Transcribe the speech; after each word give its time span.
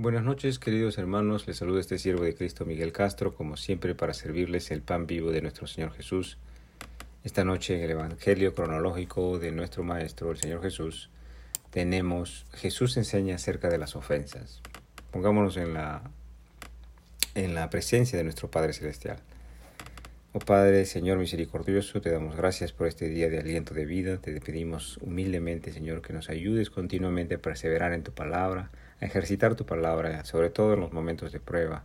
Buenas 0.00 0.22
noches, 0.22 0.60
queridos 0.60 0.96
hermanos. 0.96 1.48
Les 1.48 1.56
saluda 1.56 1.80
este 1.80 1.98
siervo 1.98 2.22
de 2.22 2.32
Cristo 2.32 2.64
Miguel 2.64 2.92
Castro, 2.92 3.34
como 3.34 3.56
siempre, 3.56 3.96
para 3.96 4.14
servirles 4.14 4.70
el 4.70 4.80
pan 4.80 5.08
vivo 5.08 5.32
de 5.32 5.42
nuestro 5.42 5.66
Señor 5.66 5.92
Jesús. 5.92 6.38
Esta 7.24 7.42
noche 7.42 7.74
en 7.74 7.82
el 7.82 7.90
Evangelio 7.90 8.54
cronológico 8.54 9.40
de 9.40 9.50
nuestro 9.50 9.82
Maestro, 9.82 10.30
el 10.30 10.36
Señor 10.36 10.62
Jesús, 10.62 11.10
tenemos 11.70 12.46
Jesús 12.52 12.96
enseña 12.96 13.34
acerca 13.34 13.70
de 13.70 13.78
las 13.78 13.96
ofensas. 13.96 14.62
Pongámonos 15.10 15.56
en 15.56 15.74
la, 15.74 16.08
en 17.34 17.56
la 17.56 17.68
presencia 17.68 18.16
de 18.16 18.22
nuestro 18.22 18.48
Padre 18.48 18.74
Celestial. 18.74 19.18
Oh 20.32 20.38
Padre, 20.38 20.84
Señor 20.84 21.18
misericordioso, 21.18 22.00
te 22.00 22.12
damos 22.12 22.36
gracias 22.36 22.70
por 22.70 22.86
este 22.86 23.08
día 23.08 23.28
de 23.28 23.40
aliento 23.40 23.74
de 23.74 23.84
vida. 23.84 24.18
Te 24.18 24.40
pedimos 24.40 24.98
humildemente, 24.98 25.72
Señor, 25.72 26.02
que 26.02 26.12
nos 26.12 26.30
ayudes 26.30 26.70
continuamente 26.70 27.34
a 27.34 27.42
perseverar 27.42 27.92
en 27.92 28.04
tu 28.04 28.12
palabra, 28.12 28.70
a 29.00 29.04
ejercitar 29.04 29.54
tu 29.54 29.66
palabra, 29.66 30.24
sobre 30.24 30.50
todo 30.50 30.74
en 30.74 30.80
los 30.80 30.92
momentos 30.92 31.32
de 31.32 31.40
prueba. 31.40 31.84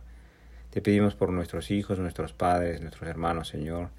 Te 0.70 0.80
pedimos 0.82 1.14
por 1.14 1.30
nuestros 1.30 1.70
hijos, 1.70 1.98
nuestros 1.98 2.32
padres, 2.32 2.80
nuestros 2.80 3.08
hermanos, 3.08 3.48
Señor, 3.48 3.90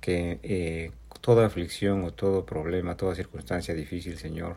que 0.00 0.38
eh, 0.42 0.92
toda 1.20 1.46
aflicción 1.46 2.04
o 2.04 2.12
todo 2.12 2.44
problema, 2.44 2.96
toda 2.96 3.14
circunstancia 3.14 3.74
difícil, 3.74 4.18
Señor, 4.18 4.56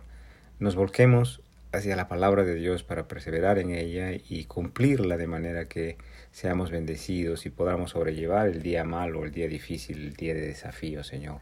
nos 0.60 0.76
volquemos 0.76 1.42
hacia 1.72 1.96
la 1.96 2.08
palabra 2.08 2.44
de 2.44 2.56
Dios 2.56 2.84
para 2.84 3.08
perseverar 3.08 3.58
en 3.58 3.72
ella 3.72 4.12
y 4.12 4.46
cumplirla 4.46 5.18
de 5.18 5.28
manera 5.28 5.68
que 5.68 5.98
seamos 6.32 6.70
bendecidos 6.70 7.46
y 7.46 7.50
podamos 7.50 7.92
sobrellevar 7.92 8.48
el 8.48 8.62
día 8.62 8.84
malo, 8.84 9.24
el 9.24 9.32
día 9.32 9.48
difícil, 9.48 9.98
el 9.98 10.14
día 10.14 10.34
de 10.34 10.42
desafío, 10.42 11.04
Señor. 11.04 11.40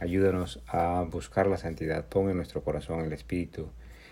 Ayúdanos 0.00 0.60
a 0.66 1.02
buscar 1.08 1.46
la 1.46 1.58
santidad, 1.58 2.06
pon 2.06 2.30
en 2.30 2.36
nuestro 2.36 2.62
corazón 2.62 3.00
el 3.00 3.12
Espíritu 3.12 3.70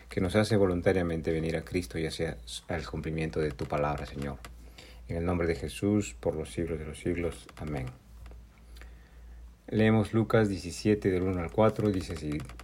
que 0.09 0.21
nos 0.21 0.37
hace 0.37 0.57
voluntariamente 0.57 1.33
venir 1.33 1.57
a 1.57 1.65
Cristo 1.65 1.99
y 1.99 2.07
hacia 2.07 2.39
el 2.69 2.87
cumplimiento 2.87 3.41
de 3.41 3.51
tu 3.51 3.67
palabra, 3.67 4.07
Señor. 4.07 4.39
En 5.09 5.17
el 5.17 5.25
nombre 5.25 5.47
de 5.47 5.55
Jesús, 5.55 6.17
por 6.19 6.35
los 6.35 6.53
siglos 6.53 6.79
de 6.79 6.87
los 6.87 6.99
siglos. 6.99 7.47
Amén. 7.57 7.87
Leemos 9.69 10.13
Lucas 10.13 10.49
17 10.49 11.11
del 11.11 11.23
1 11.23 11.41
al 11.41 11.51
4, 11.51 11.91
dice 11.91 12.15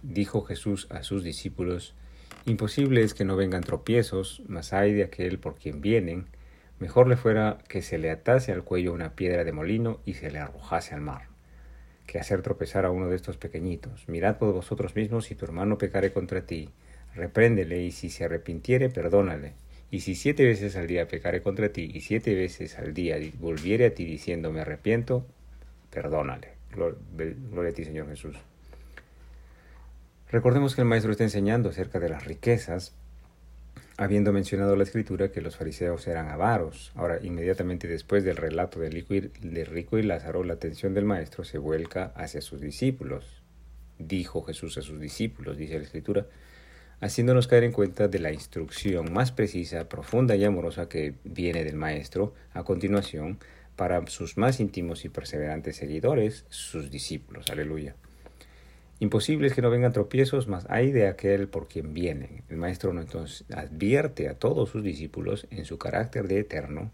dijo 0.03 0.41
Jesús 0.43 0.87
a 0.89 1.03
sus 1.03 1.21
discípulos, 1.21 1.95
Imposible 2.45 3.03
es 3.03 3.13
que 3.13 3.25
no 3.25 3.35
vengan 3.35 3.63
tropiezos, 3.63 4.41
mas 4.47 4.73
hay 4.73 4.93
de 4.93 5.03
aquel 5.03 5.37
por 5.37 5.55
quien 5.55 5.81
vienen, 5.81 6.27
mejor 6.79 7.07
le 7.07 7.17
fuera 7.17 7.57
que 7.67 7.81
se 7.81 7.97
le 7.97 8.09
atase 8.09 8.51
al 8.51 8.63
cuello 8.63 8.93
una 8.93 9.15
piedra 9.15 9.43
de 9.43 9.51
molino 9.51 9.99
y 10.05 10.13
se 10.15 10.31
le 10.31 10.39
arrojase 10.39 10.95
al 10.95 11.01
mar, 11.01 11.27
que 12.05 12.19
hacer 12.19 12.41
tropezar 12.41 12.85
a 12.85 12.91
uno 12.91 13.09
de 13.09 13.15
estos 13.15 13.37
pequeñitos. 13.37 14.07
Mirad 14.07 14.37
por 14.37 14.53
vosotros 14.53 14.95
mismos 14.95 15.25
si 15.25 15.35
tu 15.35 15.45
hermano 15.45 15.77
pecare 15.77 16.13
contra 16.13 16.45
ti, 16.45 16.69
repréndele 17.15 17.83
y 17.83 17.91
si 17.91 18.09
se 18.09 18.25
arrepintiere, 18.25 18.89
perdónale. 18.89 19.53
Y 19.91 19.99
si 19.99 20.15
siete 20.15 20.43
veces 20.43 20.75
al 20.75 20.87
día 20.87 21.07
pecare 21.07 21.41
contra 21.41 21.69
ti 21.69 21.91
y 21.93 22.01
siete 22.01 22.33
veces 22.33 22.79
al 22.79 22.93
día 22.93 23.17
volviere 23.39 23.85
a 23.85 23.93
ti 23.93 24.05
diciendo 24.05 24.51
me 24.51 24.61
arrepiento, 24.61 25.25
perdónale. 25.91 26.49
Gloria 26.71 27.69
a 27.69 27.73
ti, 27.73 27.85
Señor 27.85 28.09
Jesús. 28.09 28.35
Recordemos 30.31 30.73
que 30.73 30.81
el 30.81 30.87
maestro 30.87 31.11
está 31.11 31.23
enseñando 31.23 31.69
acerca 31.69 31.99
de 31.99 32.09
las 32.09 32.25
riquezas, 32.25 32.95
habiendo 33.97 34.33
mencionado 34.33 34.75
la 34.75 34.81
escritura 34.81 35.31
que 35.31 35.41
los 35.41 35.57
fariseos 35.57 36.07
eran 36.07 36.29
avaros. 36.29 36.91
Ahora, 36.95 37.19
inmediatamente 37.21 37.87
después 37.87 38.23
del 38.23 38.37
relato 38.37 38.79
de 38.79 38.89
Rico 38.89 39.99
y 39.99 40.01
Lázaro, 40.01 40.43
la 40.43 40.55
atención 40.55 40.95
del 40.95 41.05
maestro 41.05 41.43
se 41.43 41.59
vuelca 41.59 42.11
hacia 42.15 42.41
sus 42.41 42.59
discípulos. 42.59 43.43
Dijo 43.99 44.41
Jesús 44.41 44.79
a 44.79 44.81
sus 44.81 44.99
discípulos, 44.99 45.55
dice 45.55 45.77
la 45.77 45.83
escritura, 45.83 46.25
haciéndonos 46.99 47.47
caer 47.47 47.63
en 47.63 47.71
cuenta 47.71 48.07
de 48.07 48.19
la 48.19 48.31
instrucción 48.31 49.11
más 49.11 49.31
precisa, 49.31 49.89
profunda 49.89 50.35
y 50.35 50.43
amorosa 50.43 50.87
que 50.87 51.15
viene 51.23 51.63
del 51.63 51.75
Maestro 51.75 52.33
a 52.53 52.63
continuación 52.63 53.39
para 53.75 54.05
sus 54.07 54.37
más 54.37 54.59
íntimos 54.59 55.03
y 55.05 55.09
perseverantes 55.09 55.77
seguidores, 55.77 56.45
sus 56.49 56.91
discípulos. 56.91 57.49
Aleluya. 57.49 57.95
Imposible 58.99 59.47
es 59.47 59.53
que 59.53 59.61
no 59.61 59.69
vengan 59.69 59.91
tropiezos, 59.91 60.47
mas 60.47 60.65
hay 60.69 60.91
de 60.91 61.07
aquel 61.07 61.49
por 61.49 61.67
quien 61.67 61.93
vienen. 61.93 62.43
El 62.49 62.57
Maestro 62.57 62.97
entonces 62.97 63.43
advierte 63.51 64.29
a 64.29 64.35
todos 64.35 64.69
sus 64.69 64.83
discípulos 64.83 65.47
en 65.49 65.65
su 65.65 65.77
carácter 65.77 66.27
de 66.27 66.39
eterno 66.39 66.91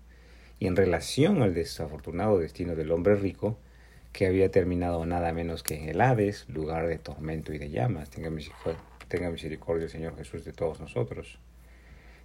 y 0.59 0.67
en 0.67 0.75
relación 0.75 1.41
al 1.41 1.53
desafortunado 1.53 2.39
destino 2.39 2.75
del 2.75 2.91
hombre 2.91 3.15
rico, 3.15 3.59
que 4.11 4.25
había 4.25 4.49
terminado 4.49 5.05
nada 5.05 5.31
menos 5.33 5.61
que 5.61 5.75
en 5.75 5.87
el 5.87 6.01
Hades, 6.01 6.49
lugar 6.49 6.87
de 6.87 6.97
tormento 6.97 7.53
y 7.53 7.59
de 7.59 7.69
llamas. 7.69 8.09
Tenga 8.09 8.31
misericordia 8.31 8.88
tenga 9.09 9.29
misericordia, 9.29 9.89
Señor 9.89 10.15
Jesús, 10.15 10.45
de 10.45 10.53
todos 10.53 10.79
nosotros. 10.79 11.39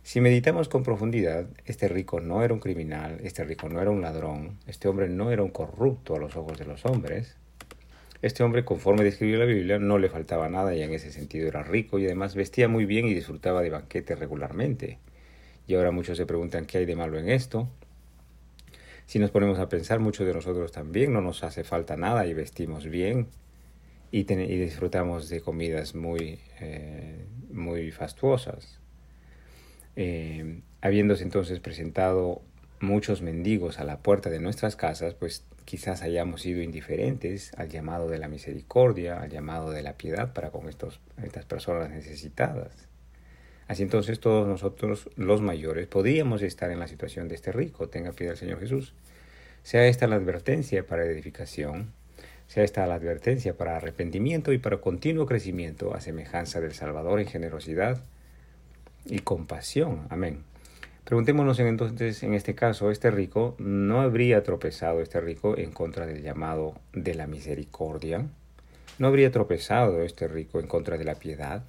Si 0.04 0.20
meditamos 0.20 0.68
con 0.68 0.82
profundidad, 0.82 1.46
este 1.64 1.88
rico 1.88 2.20
no 2.20 2.44
era 2.44 2.52
un 2.52 2.60
criminal, 2.60 3.18
este 3.24 3.42
rico 3.42 3.70
no 3.70 3.80
era 3.80 3.90
un 3.90 4.02
ladrón, 4.02 4.58
este 4.66 4.86
hombre 4.86 5.08
no 5.08 5.32
era 5.32 5.42
un 5.42 5.48
corrupto 5.48 6.14
a 6.14 6.18
los 6.18 6.36
ojos 6.36 6.58
de 6.58 6.66
los 6.66 6.84
hombres. 6.84 7.36
Este 8.20 8.42
hombre, 8.42 8.64
conforme 8.64 9.02
describió 9.02 9.38
la 9.38 9.46
Biblia, 9.46 9.78
no 9.78 9.98
le 9.98 10.10
faltaba 10.10 10.48
nada 10.48 10.74
y 10.74 10.82
en 10.82 10.92
ese 10.92 11.10
sentido 11.10 11.48
era 11.48 11.62
rico 11.62 11.98
y 11.98 12.04
además 12.04 12.34
vestía 12.34 12.68
muy 12.68 12.84
bien 12.84 13.06
y 13.06 13.14
disfrutaba 13.14 13.62
de 13.62 13.70
banquetes 13.70 14.18
regularmente. 14.18 14.98
Y 15.66 15.74
ahora 15.74 15.90
muchos 15.90 16.18
se 16.18 16.26
preguntan 16.26 16.66
qué 16.66 16.78
hay 16.78 16.84
de 16.84 16.96
malo 16.96 17.18
en 17.18 17.30
esto. 17.30 17.68
Si 19.06 19.18
nos 19.18 19.30
ponemos 19.30 19.58
a 19.58 19.70
pensar, 19.70 20.00
muchos 20.00 20.26
de 20.26 20.34
nosotros 20.34 20.70
también 20.70 21.14
no 21.14 21.22
nos 21.22 21.42
hace 21.44 21.64
falta 21.64 21.96
nada 21.96 22.26
y 22.26 22.34
vestimos 22.34 22.86
bien 22.86 23.28
y, 24.16 24.22
disfrutamos 24.22 25.28
de 25.28 25.40
comidas 25.40 25.96
muy, 25.96 26.38
eh, 26.60 27.26
muy 27.50 27.90
fastuosas. 27.90 28.78
Eh, 29.96 30.60
habiéndose 30.80 31.24
entonces 31.24 31.58
presentado 31.58 32.42
muchos 32.78 33.22
mendigos 33.22 33.80
a 33.80 33.84
la 33.84 33.98
puerta 33.98 34.30
de 34.30 34.38
nuestras 34.38 34.76
casas, 34.76 35.14
pues 35.14 35.44
quizás 35.64 36.02
hayamos 36.02 36.42
sido 36.42 36.62
indiferentes 36.62 37.52
al 37.56 37.70
llamado 37.70 38.08
de 38.08 38.18
la 38.18 38.28
misericordia, 38.28 39.20
al 39.20 39.30
llamado 39.30 39.72
de 39.72 39.82
la 39.82 39.94
piedad 39.94 40.32
para 40.32 40.50
con 40.50 40.68
estos, 40.68 41.00
estas 41.20 41.44
personas 41.44 41.90
necesitadas. 41.90 42.86
Así 43.66 43.82
entonces 43.82 44.20
todos 44.20 44.46
nosotros, 44.46 45.10
los 45.16 45.40
mayores, 45.40 45.88
podríamos 45.88 46.42
estar 46.42 46.70
en 46.70 46.78
la 46.78 46.86
situación 46.86 47.26
de 47.26 47.34
este 47.34 47.50
rico, 47.50 47.88
tenga 47.88 48.12
piedad 48.12 48.34
el 48.34 48.38
Señor 48.38 48.60
Jesús. 48.60 48.94
Sea 49.64 49.88
esta 49.88 50.06
la 50.06 50.16
advertencia 50.16 50.86
para 50.86 51.04
edificación, 51.04 51.94
sea 52.46 52.64
esta 52.64 52.86
la 52.86 52.94
advertencia 52.94 53.56
para 53.56 53.76
arrepentimiento 53.76 54.52
y 54.52 54.58
para 54.58 54.78
continuo 54.78 55.26
crecimiento 55.26 55.94
a 55.94 56.00
semejanza 56.00 56.60
del 56.60 56.74
Salvador 56.74 57.20
en 57.20 57.26
generosidad 57.26 58.02
y 59.06 59.20
compasión. 59.20 60.06
Amén. 60.10 60.44
Preguntémonos 61.04 61.58
entonces, 61.58 62.22
en 62.22 62.32
este 62.32 62.54
caso, 62.54 62.90
este 62.90 63.10
rico, 63.10 63.56
¿no 63.58 64.00
habría 64.00 64.42
tropezado 64.42 65.02
este 65.02 65.20
rico 65.20 65.58
en 65.58 65.70
contra 65.70 66.06
del 66.06 66.22
llamado 66.22 66.80
de 66.94 67.14
la 67.14 67.26
misericordia? 67.26 68.26
¿No 68.98 69.08
habría 69.08 69.30
tropezado 69.30 70.02
este 70.02 70.28
rico 70.28 70.60
en 70.60 70.66
contra 70.66 70.96
de 70.96 71.04
la 71.04 71.16
piedad? 71.16 71.64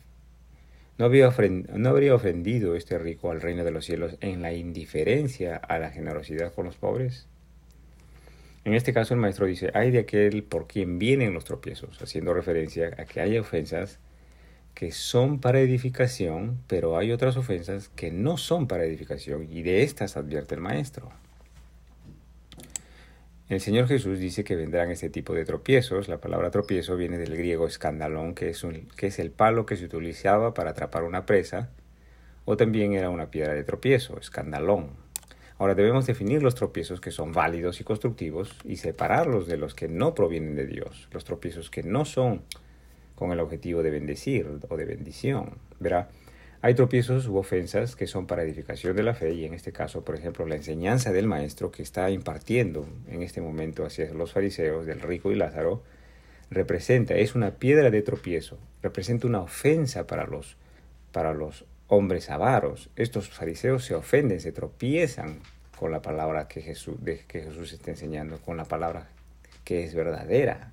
¿No 0.97 1.05
habría, 1.05 1.33
¿No 1.73 1.89
habría 1.89 2.15
ofendido 2.15 2.75
este 2.75 2.97
rico 2.97 3.29
al 3.29 3.41
reino 3.41 3.65
de 3.65 3.71
los 3.71 3.85
cielos 3.85 4.15
en 4.21 4.41
la 4.41 4.53
indiferencia 4.53 5.57
a 5.57 5.79
la 5.79 5.89
generosidad 5.89 6.53
con 6.53 6.65
los 6.65 6.77
pobres? 6.77 7.27
En 8.65 8.73
este 8.73 8.93
caso 8.93 9.13
el 9.13 9.19
maestro 9.19 9.45
dice, 9.45 9.69
hay 9.75 9.91
de 9.91 9.99
aquel 9.99 10.43
por 10.43 10.65
quien 10.65 10.97
vienen 10.97 11.33
los 11.35 11.45
tropiezos, 11.45 12.01
haciendo 12.01 12.33
referencia 12.33 12.87
a 12.97 13.05
que 13.05 13.21
hay 13.21 13.37
ofensas 13.37 13.99
que 14.73 14.91
son 14.91 15.39
para 15.39 15.59
edificación, 15.59 16.61
pero 16.67 16.97
hay 16.97 17.11
otras 17.11 17.37
ofensas 17.37 17.89
que 17.89 18.11
no 18.11 18.37
son 18.37 18.67
para 18.67 18.83
edificación, 18.83 19.47
y 19.51 19.61
de 19.61 19.83
estas 19.83 20.17
advierte 20.17 20.55
el 20.55 20.61
maestro. 20.61 21.11
El 23.47 23.61
Señor 23.61 23.87
Jesús 23.87 24.17
dice 24.17 24.43
que 24.43 24.55
vendrán 24.55 24.89
este 24.89 25.11
tipo 25.11 25.35
de 25.35 25.45
tropiezos. 25.45 26.07
La 26.07 26.17
palabra 26.17 26.49
tropiezo 26.49 26.97
viene 26.97 27.19
del 27.19 27.37
griego 27.37 27.67
escandalón, 27.67 28.33
que 28.33 28.49
es, 28.49 28.63
un, 28.63 28.87
que 28.97 29.07
es 29.07 29.19
el 29.19 29.29
palo 29.29 29.67
que 29.67 29.77
se 29.77 29.85
utilizaba 29.85 30.55
para 30.55 30.71
atrapar 30.71 31.03
una 31.03 31.27
presa, 31.27 31.69
o 32.45 32.57
también 32.57 32.93
era 32.93 33.11
una 33.11 33.29
piedra 33.29 33.53
de 33.53 33.63
tropiezo, 33.63 34.19
escandalón. 34.19 35.04
Ahora 35.57 35.73
debemos 35.73 36.05
definir 36.05 36.43
los 36.43 36.55
tropiezos 36.55 36.99
que 36.99 37.11
son 37.11 37.31
válidos 37.31 37.79
y 37.79 37.85
constructivos 37.85 38.55
y 38.65 38.75
separarlos 38.75 39.47
de 39.47 39.57
los 39.57 39.73
que 39.73 39.87
no 39.87 40.13
provienen 40.13 40.55
de 40.55 40.67
Dios, 40.67 41.07
los 41.11 41.23
tropiezos 41.23 41.69
que 41.69 41.81
no 41.81 42.03
son 42.03 42.41
con 43.15 43.31
el 43.31 43.39
objetivo 43.39 43.81
de 43.81 43.89
bendecir 43.89 44.47
o 44.67 44.75
de 44.75 44.85
bendición. 44.85 45.57
Verá, 45.79 46.09
hay 46.61 46.73
tropiezos 46.73 47.27
u 47.27 47.37
ofensas 47.37 47.95
que 47.95 48.07
son 48.07 48.27
para 48.27 48.43
edificación 48.43 48.95
de 48.95 49.03
la 49.03 49.13
fe 49.13 49.33
y 49.33 49.45
en 49.45 49.53
este 49.53 49.71
caso, 49.71 50.03
por 50.03 50.15
ejemplo, 50.15 50.45
la 50.45 50.55
enseñanza 50.55 51.13
del 51.13 51.27
maestro 51.27 51.71
que 51.71 51.83
está 51.83 52.09
impartiendo 52.09 52.85
en 53.07 53.21
este 53.21 53.39
momento 53.39 53.85
hacia 53.85 54.13
los 54.13 54.33
fariseos 54.33 54.85
del 54.85 54.99
rico 54.99 55.31
y 55.31 55.35
Lázaro 55.35 55.83
representa, 56.49 57.15
es 57.15 57.35
una 57.35 57.51
piedra 57.51 57.91
de 57.91 58.01
tropiezo, 58.01 58.57
representa 58.81 59.27
una 59.27 59.41
ofensa 59.41 60.05
para 60.05 60.25
los, 60.25 60.57
para 61.11 61.33
los 61.33 61.65
hombres 61.87 62.29
avaros. 62.29 62.89
Estos 62.95 63.29
fariseos 63.29 63.85
se 63.85 63.95
ofenden, 63.95 64.39
se 64.39 64.51
tropiezan 64.51 65.39
con 65.77 65.91
la 65.91 66.01
palabra 66.01 66.47
que 66.47 66.61
Jesús, 66.61 66.97
está 67.73 67.91
enseñando, 67.91 68.39
con 68.39 68.57
la 68.57 68.65
palabra 68.65 69.09
que 69.63 69.83
es 69.83 69.93
verdadera. 69.93 70.71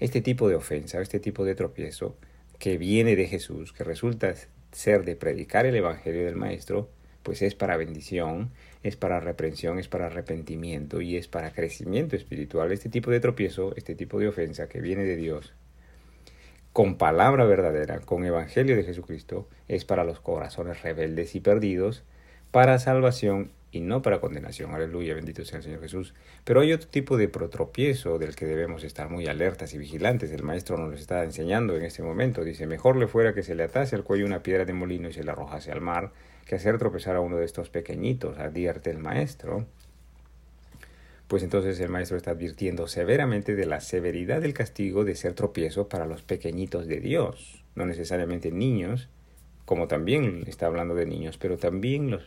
Este 0.00 0.20
tipo 0.20 0.48
de 0.48 0.56
ofensa, 0.56 1.00
este 1.00 1.20
tipo 1.20 1.44
de 1.44 1.54
tropiezo 1.54 2.16
que 2.58 2.78
viene 2.78 3.16
de 3.16 3.26
Jesús, 3.26 3.72
que 3.72 3.84
resulta 3.84 4.34
ser 4.72 5.04
de 5.04 5.16
predicar 5.16 5.66
el 5.66 5.76
Evangelio 5.76 6.24
del 6.24 6.36
Maestro, 6.36 6.88
pues 7.22 7.42
es 7.42 7.54
para 7.54 7.76
bendición, 7.76 8.50
es 8.82 8.96
para 8.96 9.20
reprensión, 9.20 9.78
es 9.78 9.88
para 9.88 10.06
arrepentimiento 10.06 11.00
y 11.00 11.16
es 11.16 11.28
para 11.28 11.52
crecimiento 11.52 12.16
espiritual. 12.16 12.72
Este 12.72 12.88
tipo 12.88 13.10
de 13.10 13.20
tropiezo, 13.20 13.74
este 13.76 13.94
tipo 13.94 14.18
de 14.18 14.28
ofensa 14.28 14.68
que 14.68 14.80
viene 14.80 15.04
de 15.04 15.16
Dios, 15.16 15.52
con 16.72 16.96
palabra 16.96 17.44
verdadera, 17.44 18.00
con 18.00 18.24
evangelio 18.24 18.76
de 18.76 18.84
Jesucristo, 18.84 19.48
es 19.68 19.84
para 19.84 20.04
los 20.04 20.20
corazones 20.20 20.82
rebeldes 20.82 21.34
y 21.34 21.40
perdidos, 21.40 22.02
para 22.50 22.78
salvación 22.78 23.52
y 23.72 23.80
no 23.80 24.02
para 24.02 24.20
condenación. 24.20 24.74
Aleluya, 24.74 25.14
bendito 25.14 25.44
sea 25.44 25.58
el 25.58 25.64
Señor 25.64 25.80
Jesús. 25.80 26.14
Pero 26.44 26.60
hay 26.60 26.72
otro 26.72 26.88
tipo 26.88 27.16
de 27.16 27.28
tropiezo 27.28 28.18
del 28.18 28.36
que 28.36 28.46
debemos 28.46 28.84
estar 28.84 29.08
muy 29.08 29.26
alertas 29.26 29.72
y 29.74 29.78
vigilantes. 29.78 30.30
El 30.30 30.42
maestro 30.42 30.76
nos 30.76 30.90
lo 30.90 30.96
está 30.96 31.24
enseñando 31.24 31.76
en 31.76 31.84
este 31.84 32.02
momento. 32.02 32.44
Dice, 32.44 32.66
mejor 32.66 32.96
le 32.96 33.06
fuera 33.06 33.34
que 33.34 33.42
se 33.42 33.54
le 33.54 33.64
atase 33.64 33.96
al 33.96 34.04
cuello 34.04 34.26
una 34.26 34.42
piedra 34.42 34.64
de 34.64 34.74
molino 34.74 35.08
y 35.08 35.12
se 35.12 35.24
la 35.24 35.32
arrojase 35.32 35.72
al 35.72 35.80
mar, 35.80 36.12
que 36.46 36.54
hacer 36.54 36.78
tropezar 36.78 37.16
a 37.16 37.20
uno 37.20 37.36
de 37.36 37.46
estos 37.46 37.70
pequeñitos, 37.70 38.38
advierte 38.38 38.90
el 38.90 38.98
maestro. 38.98 39.66
Pues 41.32 41.42
entonces 41.42 41.80
el 41.80 41.88
maestro 41.88 42.18
está 42.18 42.32
advirtiendo 42.32 42.86
severamente 42.86 43.54
de 43.54 43.64
la 43.64 43.80
severidad 43.80 44.42
del 44.42 44.52
castigo 44.52 45.02
de 45.02 45.16
ser 45.16 45.32
tropiezo 45.32 45.88
para 45.88 46.04
los 46.04 46.20
pequeñitos 46.20 46.86
de 46.86 47.00
Dios, 47.00 47.64
no 47.74 47.86
necesariamente 47.86 48.52
niños, 48.52 49.08
como 49.64 49.88
también 49.88 50.44
está 50.46 50.66
hablando 50.66 50.94
de 50.94 51.06
niños, 51.06 51.38
pero 51.38 51.56
también 51.56 52.10
los 52.10 52.22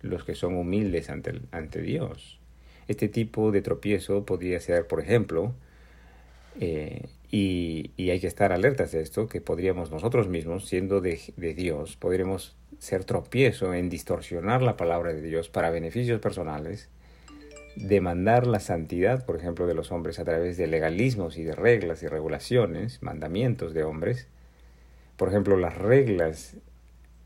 los 0.00 0.24
que 0.24 0.34
son 0.34 0.56
humildes 0.56 1.10
ante, 1.10 1.42
ante 1.50 1.82
Dios. 1.82 2.38
Este 2.86 3.10
tipo 3.10 3.52
de 3.52 3.60
tropiezo 3.60 4.24
podría 4.24 4.58
ser, 4.60 4.86
por 4.86 5.02
ejemplo, 5.02 5.52
eh, 6.58 7.10
y, 7.30 7.92
hay 7.98 8.18
que 8.18 8.28
estar 8.28 8.54
alertas 8.54 8.92
de 8.92 9.02
esto, 9.02 9.28
que 9.28 9.42
podríamos 9.42 9.90
nosotros 9.90 10.26
mismos, 10.26 10.66
siendo 10.66 11.02
de, 11.02 11.20
de 11.36 11.52
Dios, 11.52 11.96
podríamos 11.96 12.56
ser 12.78 13.04
tropiezo 13.04 13.74
en 13.74 13.90
distorsionar 13.90 14.62
la 14.62 14.78
palabra 14.78 15.12
de 15.12 15.20
Dios 15.20 15.50
para 15.50 15.68
beneficios 15.68 16.18
personales, 16.18 16.88
demandar 17.78 18.46
la 18.46 18.60
santidad, 18.60 19.24
por 19.24 19.36
ejemplo, 19.36 19.66
de 19.66 19.74
los 19.74 19.92
hombres 19.92 20.18
a 20.18 20.24
través 20.24 20.56
de 20.56 20.66
legalismos 20.66 21.38
y 21.38 21.44
de 21.44 21.54
reglas 21.54 22.02
y 22.02 22.08
regulaciones, 22.08 23.02
mandamientos 23.02 23.72
de 23.74 23.84
hombres. 23.84 24.28
Por 25.16 25.28
ejemplo, 25.28 25.56
las 25.56 25.76
reglas 25.76 26.56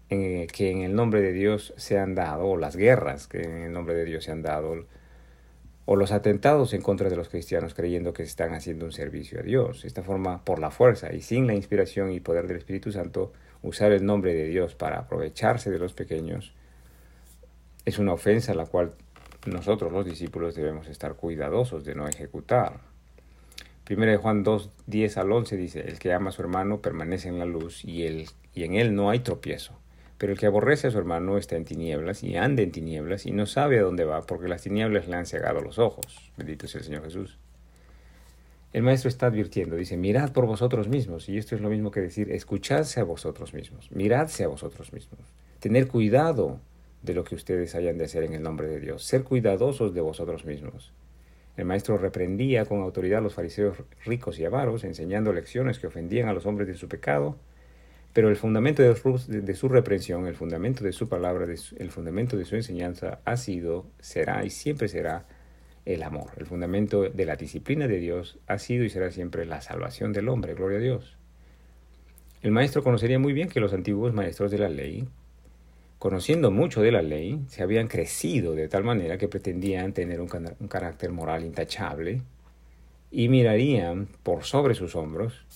que 0.09 0.71
en 0.71 0.83
el 0.83 0.95
nombre 0.95 1.23
de 1.23 1.33
Dios 1.33 1.73
se 1.79 1.99
han 1.99 2.15
dado, 2.15 2.45
o 2.45 2.57
las 2.59 2.77
guerras 2.77 3.27
que 3.27 3.41
en 3.41 3.63
el 3.63 3.73
nombre 3.73 3.95
de 3.95 4.05
Dios 4.05 4.25
se 4.25 4.31
han 4.31 4.43
dado, 4.43 4.85
o 5.87 5.97
los 5.97 6.13
atentados 6.13 6.75
en 6.75 6.83
contra 6.83 7.09
de 7.09 7.17
los 7.17 7.31
cristianos 7.31 7.73
creyendo 7.73 8.13
que 8.13 8.23
están 8.23 8.53
haciendo 8.53 8.85
un 8.85 8.93
servicio 8.93 9.41
a 9.41 9.43
Dios. 9.43 9.87
Esta 9.87 10.03
forma, 10.03 10.45
por 10.45 10.59
la 10.59 10.71
fuerza 10.71 11.15
y 11.15 11.23
sin 11.23 11.47
la 11.47 11.55
inspiración 11.55 12.13
y 12.13 12.21
poder 12.21 12.47
del 12.47 12.59
Espíritu 12.59 12.93
Santo, 12.93 13.33
usar 13.63 13.91
el 13.93 14.05
nombre 14.05 14.35
de 14.35 14.47
Dios 14.49 14.75
para 14.75 14.99
aprovecharse 14.99 15.71
de 15.71 15.79
los 15.79 15.95
pequeños, 15.95 16.53
es 17.85 17.99
una 17.99 18.13
ofensa 18.13 18.55
la 18.55 18.67
cual 18.67 18.93
nosotros 19.47 19.93
los 19.93 20.05
discípulos 20.05 20.55
debemos 20.55 20.89
estar 20.89 21.15
cuidadosos 21.15 21.85
de 21.85 21.94
no 21.94 22.06
ejecutar. 22.06 22.81
Primero 23.85 24.12
de 24.12 24.19
Juan 24.19 24.44
2, 24.44 24.71
10 24.87 25.17
al 25.17 25.33
11 25.33 25.56
dice, 25.56 25.81
el 25.81 25.99
que 25.99 26.12
ama 26.12 26.31
a 26.31 26.33
su 26.33 26.43
hermano 26.43 26.81
permanece 26.81 27.29
en 27.29 27.39
la 27.39 27.44
luz 27.44 27.85
y, 27.85 28.05
él, 28.05 28.27
y 28.55 28.62
en 28.62 28.75
él 28.75 28.94
no 28.94 29.11
hay 29.11 29.19
tropiezo. 29.21 29.79
Pero 30.19 30.33
el 30.33 30.39
que 30.39 30.47
aborrece 30.47 30.87
a 30.87 30.91
su 30.93 30.99
hermano 30.99 31.37
está 31.37 31.56
en 31.56 31.65
tinieblas 31.65 32.23
y 32.23 32.37
anda 32.37 32.62
en 32.62 32.71
tinieblas 32.71 33.27
y 33.27 33.33
no 33.33 33.47
sabe 33.47 33.81
a 33.81 33.83
dónde 33.83 34.05
va 34.05 34.23
porque 34.23 34.47
las 34.47 34.62
tinieblas 34.62 35.09
le 35.09 35.17
han 35.17 35.27
cegado 35.27 35.61
los 35.61 35.81
ojos. 35.81 36.33
Bendito 36.37 36.69
sea 36.69 36.79
el 36.79 36.85
Señor 36.85 37.03
Jesús. 37.03 37.39
El 38.73 38.85
maestro 38.85 39.09
está 39.09 39.27
advirtiendo, 39.27 39.75
dice, 39.75 39.97
mirad 39.97 40.33
por 40.33 40.47
vosotros 40.47 40.87
mismos. 40.87 41.29
Y 41.29 41.37
esto 41.37 41.56
es 41.56 41.61
lo 41.61 41.69
mismo 41.69 41.91
que 41.91 42.00
decir, 42.00 42.31
escuchadse 42.31 43.00
a 43.00 43.05
vosotros 43.05 43.53
mismos, 43.53 43.91
miradse 43.91 44.44
a 44.44 44.49
vosotros 44.49 44.93
mismos. 44.93 45.21
Tener 45.59 45.89
cuidado 45.89 46.61
de 47.03 47.15
lo 47.15 47.25
que 47.25 47.35
ustedes 47.35 47.75
hayan 47.75 47.99
de 47.99 48.05
hacer 48.05 48.25
en 48.25 48.35
el 48.35 48.43
nombre 48.43 48.69
de 48.69 48.81
Dios. 48.81 49.05
Ser 49.05 49.25
cuidadosos 49.25 49.95
de 49.95 50.01
vosotros 50.01 50.45
mismos. 50.45 50.93
El 51.57 51.67
maestro 51.67 51.99
reprendía 51.99 52.65
con 52.65 52.81
autoridad 52.81 53.19
a 53.19 53.23
los 53.23 53.35
fariseos 53.35 53.77
ricos 54.05 54.39
y 54.39 54.45
avaros, 54.45 54.85
enseñando 54.85 55.33
lecciones 55.33 55.79
que 55.79 55.87
ofendían 55.87 56.29
a 56.29 56.33
los 56.33 56.47
hombres 56.47 56.69
de 56.69 56.75
su 56.75 56.89
pecado 56.89 57.37
pero 58.13 58.29
el 58.29 58.37
fundamento 58.37 58.83
de 58.83 59.55
su, 59.55 59.69
reprensión, 59.69 60.27
el 60.27 60.35
fundamento 60.35 60.85
de 60.85 60.93
su 60.93 61.09
palabra, 61.09 61.47
el 61.47 61.91
fundamento 61.91 62.37
de 62.37 62.45
su 62.45 62.57
enseñanza 62.57 63.21
ha 63.25 63.37
sido, 63.39 63.87
será 64.01 64.45
y 64.45 64.51
siempre 64.51 64.89
será 64.89 65.27
el 65.87 66.03
amor. 66.03 66.31
El 66.37 66.45
fundamento 66.45 67.09
de 67.09 67.25
la 67.25 67.37
disciplina 67.37 67.89
de 67.89 67.99
Dios 67.99 68.39
ha 68.47 68.59
sido 68.59 68.85
y 68.85 68.91
será 68.91 69.11
siempre 69.11 69.47
la 69.47 69.63
salvación 69.63 70.13
del 70.13 70.29
hombre. 70.29 70.55
Gloria 70.55 70.79
a 70.79 70.83
Dios. 70.83 71.17
El 72.43 72.51
maestro 72.51 72.83
conocería 72.83 73.19
muy 73.19 73.33
bien 73.33 73.49
que 73.49 73.61
los 73.61 73.73
antiguos 73.73 74.13
maestros 74.13 74.51
de 74.51 74.59
la 74.59 74.69
ley, 74.69 75.09
conociendo 76.03 76.51
mucho 76.51 76.83
de 76.83 76.91
la 76.91 77.01
ley, 77.01 77.45
se 77.47 77.63
habían 77.63 77.87
crecido 77.87 78.57
de 78.57 78.67
tal 78.67 78.83
manera 78.83 79.19
que 79.19 79.29
pretendían 79.29 79.93
tener 79.93 80.21
un, 80.21 80.27
carácter 80.27 81.13
moral 81.13 81.45
intachable 81.45 82.23
y 83.13 83.29
mirarían 83.29 84.09
por 84.25 84.43
sobre 84.43 84.75
sus 84.75 84.97
hombros 84.97 85.47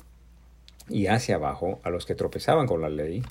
y 0.88 1.08
hacia 1.08 1.34
abajo 1.34 1.80
a 1.82 1.90
los 1.90 2.06
que 2.06 2.14
tropezaban 2.14 2.68
con 2.68 2.80
la 2.80 2.88
ley, 2.88 3.24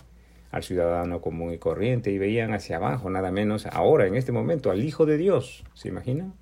al 0.52 0.64
ciudadano 0.64 1.22
común 1.22 1.54
y 1.54 1.58
corriente, 1.58 2.12
y 2.12 2.18
veían 2.18 2.54
hacia 2.54 2.76
abajo 2.76 3.10
nada 3.10 3.32
menos 3.32 3.66
ahora, 3.66 4.08
en 4.08 4.16
este 4.16 4.34
momento, 4.34 4.70
al 4.70 4.84
Hijo 4.84 5.06
de 5.06 5.16
Dios. 5.16 5.64
¿Se 5.74 5.88
imagina? 5.88 6.34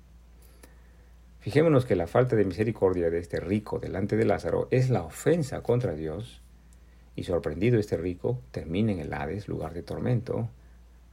Fijémonos 1.38 1.86
que 1.86 1.94
la 1.94 2.08
falta 2.08 2.34
de 2.34 2.46
misericordia 2.46 3.10
de 3.10 3.20
este 3.20 3.38
rico 3.38 3.78
delante 3.78 4.16
de 4.16 4.24
Lázaro 4.24 4.66
es 4.72 4.90
la 4.90 5.04
ofensa 5.04 5.62
contra 5.62 5.94
Dios, 5.94 6.42
y 7.14 7.22
sorprendido 7.22 7.78
este 7.78 7.96
rico 7.96 8.40
termina 8.50 8.90
en 8.90 8.98
el 8.98 9.14
Hades, 9.14 9.46
lugar 9.46 9.72
de 9.72 9.84
tormento, 9.84 10.48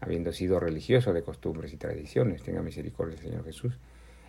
habiendo 0.02 0.34
sido 0.34 0.60
religioso 0.60 1.14
de 1.14 1.22
costumbres 1.22 1.72
y 1.72 1.78
tradiciones. 1.78 2.44
Tenga 2.44 2.62
misericordia, 2.62 3.18
Señor 3.18 3.46
Jesús. 3.46 3.78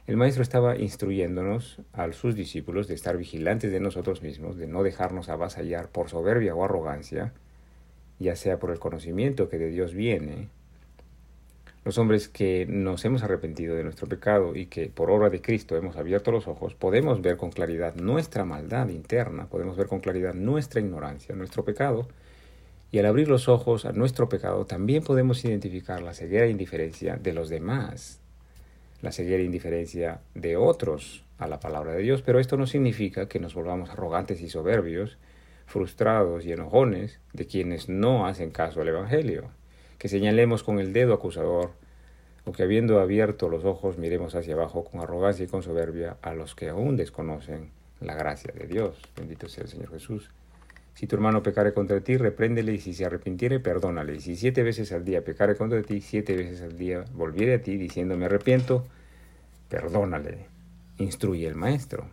El 0.07 0.17
Maestro 0.17 0.43
estaba 0.43 0.77
instruyéndonos 0.77 1.79
a 1.93 2.13
sus 2.13 2.35
discípulos 2.35 2.89
de 2.89 2.95
estar 2.95 3.17
vigilantes 3.17 3.73
de 3.73 3.81
nosotros 3.81 4.21
mismos, 4.21 4.57
de 4.57 4.67
no 4.67 4.83
dejarnos 4.83 5.29
avasallar 5.29 5.89
por 5.89 6.09
soberbia 6.09 6.55
o 6.55 6.65
arrogancia, 6.65 7.33
ya 8.19 8.37
sea 8.37 8.59
por 8.59 8.71
el 8.71 8.79
conocimiento 8.79 9.49
que 9.49 9.59
de 9.59 9.71
Dios 9.71 9.95
viene. 9.95 10.49
Los 11.85 11.99
hombres 11.99 12.29
que 12.29 12.67
nos 12.69 13.05
hemos 13.05 13.23
arrepentido 13.23 13.75
de 13.75 13.85
nuestro 13.85 14.09
pecado 14.09 14.55
y 14.55 14.67
que 14.67 14.89
por 14.89 15.11
obra 15.11 15.31
de 15.31 15.41
Cristo 15.41 15.77
hemos 15.77 15.97
abierto 15.97 16.31
los 16.31 16.47
ojos, 16.47 16.75
podemos 16.75 17.23
ver 17.23 17.37
con 17.37 17.51
claridad 17.51 17.95
nuestra 17.95 18.45
maldad 18.45 18.89
interna, 18.89 19.47
podemos 19.47 19.77
ver 19.77 19.87
con 19.87 20.01
claridad 20.01 20.35
nuestra 20.35 20.81
ignorancia, 20.81 21.35
nuestro 21.35 21.65
pecado, 21.65 22.09
y 22.93 22.99
al 22.99 23.07
abrir 23.07 23.29
los 23.29 23.49
ojos 23.49 23.87
a 23.87 23.93
nuestro 23.93 24.29
pecado 24.29 24.67
también 24.67 25.03
podemos 25.03 25.43
identificar 25.45 26.03
la 26.03 26.13
ceguera 26.13 26.45
e 26.45 26.51
indiferencia 26.51 27.17
de 27.17 27.33
los 27.33 27.49
demás, 27.49 28.21
la 29.01 29.13
ceguera 29.13 29.43
e 29.43 29.47
indiferencia 29.47 30.21
de 30.35 30.59
otros 30.59 31.25
a 31.39 31.49
la 31.49 31.59
palabra 31.59 31.93
de 31.95 32.03
Dios, 32.03 32.23
pero 32.23 32.39
esto 32.39 32.59
no 32.59 32.67
significa 32.67 33.29
que 33.29 33.41
nos 33.41 33.55
volvamos 33.55 33.89
arrogantes 33.89 34.43
y 34.43 34.51
soberbios, 34.51 35.17
frustrados 35.65 36.45
y 36.45 36.53
enojones 36.53 37.19
de 37.33 37.47
quienes 37.47 37.89
no 37.89 38.27
hacen 38.27 38.51
caso 38.51 38.83
al 38.83 38.89
Evangelio, 38.89 39.49
que 39.97 40.09
señalemos 40.09 40.63
con 40.63 40.79
el 40.79 40.93
dedo 40.93 41.15
acusador 41.15 41.71
o 42.45 42.53
que 42.53 42.63
habiendo 42.63 43.01
abierto 43.01 43.49
los 43.49 43.65
ojos 43.65 43.97
miremos 43.97 44.35
hacia 44.35 44.53
abajo 44.53 44.85
con 44.85 45.01
arrogancia 45.01 45.47
y 45.47 45.49
con 45.49 45.63
soberbia 45.63 46.19
a 46.21 46.35
los 46.35 46.55
que 46.55 46.69
aún 46.69 46.97
desconocen 46.97 47.71
la 48.01 48.15
gracia 48.15 48.53
de 48.53 48.67
Dios. 48.67 49.01
Bendito 49.17 49.49
sea 49.49 49.65
el 49.65 49.71
Señor 49.71 49.91
Jesús. 49.91 50.31
Si 50.95 51.07
tu 51.07 51.17
hermano 51.17 51.43
pecare 51.43 51.73
contra 51.73 52.01
ti, 52.01 52.17
repréndele 52.17 52.75
y 52.75 52.79
si 52.79 52.93
se 52.95 53.05
arrepintiere, 53.05 53.61
perdónale. 53.61 54.17
Y 54.17 54.21
si 54.21 54.37
siete 54.37 54.63
veces 54.63 54.93
al 54.93 55.05
día 55.05 55.25
pecare 55.25 55.57
contra 55.57 55.83
ti, 55.83 56.01
siete 56.01 56.37
veces 56.37 56.61
al 56.63 56.77
día 56.77 57.05
volviere 57.13 57.55
a 57.55 57.63
ti 57.63 57.77
diciendo 57.77 58.17
me 58.17 58.27
arrepiento, 58.27 58.87
perdónale. 59.69 60.47
Instruye 60.99 61.47
el 61.47 61.55
Maestro. 61.55 62.07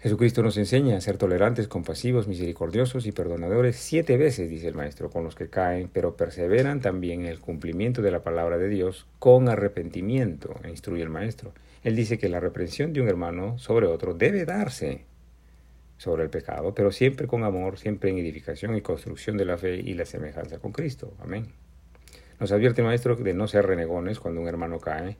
Jesucristo 0.00 0.42
nos 0.42 0.56
enseña 0.56 0.96
a 0.96 1.00
ser 1.02 1.18
tolerantes, 1.18 1.68
compasivos, 1.68 2.26
misericordiosos 2.26 3.04
y 3.04 3.12
perdonadores 3.12 3.76
siete 3.76 4.16
veces, 4.16 4.48
dice 4.48 4.68
el 4.68 4.74
Maestro, 4.74 5.10
con 5.10 5.24
los 5.24 5.34
que 5.34 5.50
caen, 5.50 5.90
pero 5.92 6.16
perseveran 6.16 6.80
también 6.80 7.20
en 7.20 7.26
el 7.26 7.38
cumplimiento 7.38 8.00
de 8.00 8.10
la 8.10 8.22
palabra 8.22 8.56
de 8.56 8.70
Dios 8.70 9.06
con 9.18 9.50
arrepentimiento, 9.50 10.58
instruye 10.66 11.02
el 11.02 11.10
Maestro. 11.10 11.52
Él 11.84 11.96
dice 11.96 12.16
que 12.16 12.30
la 12.30 12.40
reprensión 12.40 12.94
de 12.94 13.02
un 13.02 13.08
hermano 13.08 13.58
sobre 13.58 13.88
otro 13.88 14.14
debe 14.14 14.46
darse 14.46 15.04
sobre 16.00 16.22
el 16.22 16.30
pecado, 16.30 16.74
pero 16.74 16.92
siempre 16.92 17.26
con 17.26 17.44
amor, 17.44 17.76
siempre 17.76 18.08
en 18.08 18.16
edificación 18.16 18.74
y 18.74 18.80
construcción 18.80 19.36
de 19.36 19.44
la 19.44 19.58
fe 19.58 19.74
y 19.74 19.92
la 19.92 20.06
semejanza 20.06 20.58
con 20.58 20.72
Cristo. 20.72 21.12
Amén. 21.20 21.48
Nos 22.38 22.52
advierte 22.52 22.82
Maestro 22.82 23.16
de 23.16 23.34
no 23.34 23.46
ser 23.46 23.66
renegones 23.66 24.18
cuando 24.18 24.40
un 24.40 24.48
hermano 24.48 24.80
cae, 24.80 25.18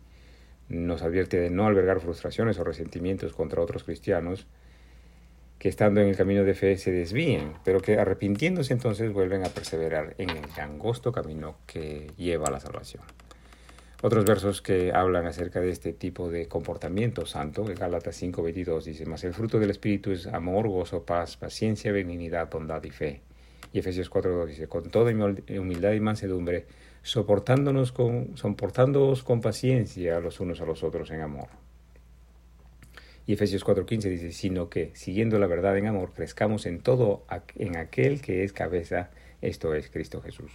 nos 0.71 1.03
advierte 1.03 1.39
de 1.39 1.51
no 1.51 1.67
albergar 1.67 2.01
frustraciones 2.01 2.59
o 2.59 2.65
resentimientos 2.65 3.35
contra 3.35 3.61
otros 3.61 3.85
cristianos 3.85 4.47
que 5.59 5.69
estando 5.69 6.01
en 6.01 6.09
el 6.09 6.17
camino 6.17 6.45
de 6.45 6.55
fe 6.55 6.79
se 6.79 6.93
desvíen, 6.93 7.53
pero 7.63 7.83
que 7.83 7.99
arrepintiéndose 7.99 8.73
entonces 8.73 9.13
vuelven 9.13 9.45
a 9.45 9.51
perseverar 9.51 10.15
en 10.17 10.31
el 10.31 10.47
angosto 10.59 11.13
camino 11.13 11.57
que 11.67 12.11
lleva 12.17 12.47
a 12.47 12.53
la 12.53 12.61
salvación. 12.61 13.03
Otros 14.03 14.25
versos 14.25 14.63
que 14.63 14.93
hablan 14.95 15.27
acerca 15.27 15.61
de 15.61 15.69
este 15.69 15.93
tipo 15.93 16.31
de 16.31 16.49
comportamiento 16.49 17.27
santo, 17.27 17.69
en 17.69 17.75
Gálatas 17.75 18.17
5:22 18.23 18.85
dice, 18.85 19.05
mas 19.05 19.25
el 19.25 19.35
fruto 19.35 19.59
del 19.59 19.69
Espíritu 19.69 20.11
es 20.11 20.27
amor, 20.27 20.69
gozo, 20.69 21.05
paz, 21.05 21.37
paciencia, 21.37 21.93
benignidad, 21.93 22.49
bondad 22.51 22.83
y 22.85 22.91
fe. 22.91 23.21
Y 23.75 23.79
Efesios 23.79 24.11
4.2 24.11 24.47
dice, 24.47 24.69
con 24.69 24.91
toda 24.91 25.13
humildad 25.13 25.93
y 25.93 26.01
mansedumbre, 26.01 26.67
soportándonos 27.03 27.93
con, 27.93 28.39
soportándoos 28.39 29.23
con 29.23 29.43
paciencia 29.43 30.19
los 30.19 30.41
unos 30.41 30.63
a 30.63 30.65
los 30.65 30.83
otros 30.83 31.11
en 31.11 31.21
amor. 31.21 31.49
Y 33.27 33.35
Efesios 33.35 33.67
4:15 33.67 34.09
dice, 34.09 34.33
sino 34.33 34.71
que, 34.71 34.93
siguiendo 34.95 35.39
la 35.39 35.47
verdad 35.47 35.77
en 35.77 35.87
amor, 35.87 36.13
crezcamos 36.15 36.65
en 36.65 36.81
todo 36.81 37.27
en 37.57 37.77
aquel 37.77 38.23
que 38.23 38.45
es 38.45 38.55
cabeza, 38.55 39.11
esto 39.43 39.75
es 39.75 39.91
Cristo 39.91 40.23
Jesús. 40.23 40.53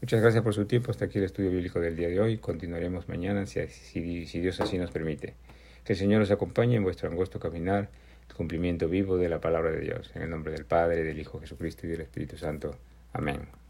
Muchas 0.00 0.20
gracias 0.20 0.44
por 0.44 0.54
su 0.54 0.64
tiempo. 0.64 0.90
Hasta 0.90 1.06
aquí 1.06 1.18
el 1.18 1.24
estudio 1.24 1.50
bíblico 1.50 1.80
del 1.80 1.96
día 1.96 2.08
de 2.08 2.20
hoy. 2.20 2.38
Continuaremos 2.38 3.08
mañana 3.08 3.46
si, 3.46 3.66
si 3.66 4.40
Dios 4.40 4.60
así 4.60 4.78
nos 4.78 4.90
permite. 4.90 5.34
Que 5.84 5.94
el 5.94 5.98
Señor 5.98 6.22
os 6.22 6.30
acompañe 6.30 6.76
en 6.76 6.84
vuestro 6.84 7.08
angosto 7.08 7.40
caminar, 7.40 7.88
el 8.28 8.34
cumplimiento 8.34 8.88
vivo 8.88 9.16
de 9.16 9.28
la 9.28 9.40
palabra 9.40 9.72
de 9.72 9.80
Dios. 9.80 10.10
En 10.14 10.22
el 10.22 10.30
nombre 10.30 10.52
del 10.52 10.64
Padre, 10.64 11.02
del 11.02 11.18
Hijo 11.18 11.40
Jesucristo 11.40 11.86
y 11.86 11.90
del 11.90 12.02
Espíritu 12.02 12.36
Santo. 12.36 12.76
Amén. 13.12 13.67